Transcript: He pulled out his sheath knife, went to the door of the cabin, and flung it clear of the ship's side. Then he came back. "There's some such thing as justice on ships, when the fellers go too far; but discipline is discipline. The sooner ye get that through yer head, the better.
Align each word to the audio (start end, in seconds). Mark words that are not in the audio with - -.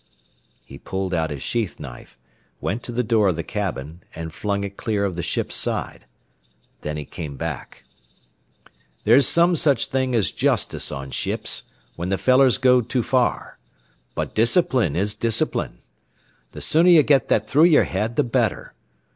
He 0.65 0.79
pulled 0.79 1.13
out 1.13 1.29
his 1.29 1.43
sheath 1.43 1.79
knife, 1.79 2.17
went 2.59 2.81
to 2.81 2.91
the 2.91 3.03
door 3.03 3.27
of 3.27 3.35
the 3.35 3.43
cabin, 3.43 4.01
and 4.15 4.33
flung 4.33 4.63
it 4.63 4.75
clear 4.75 5.05
of 5.05 5.15
the 5.15 5.21
ship's 5.21 5.55
side. 5.55 6.05
Then 6.81 6.97
he 6.97 7.05
came 7.05 7.37
back. 7.37 7.83
"There's 9.03 9.27
some 9.27 9.55
such 9.55 9.85
thing 9.89 10.15
as 10.15 10.31
justice 10.31 10.91
on 10.91 11.11
ships, 11.11 11.61
when 11.97 12.09
the 12.09 12.17
fellers 12.17 12.57
go 12.57 12.81
too 12.81 13.03
far; 13.03 13.59
but 14.15 14.33
discipline 14.33 14.95
is 14.95 15.13
discipline. 15.13 15.83
The 16.53 16.61
sooner 16.61 16.89
ye 16.89 17.03
get 17.03 17.27
that 17.27 17.47
through 17.47 17.65
yer 17.65 17.83
head, 17.83 18.15
the 18.15 18.23
better. 18.23 18.73